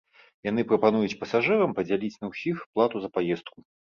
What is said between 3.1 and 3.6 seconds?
паездку.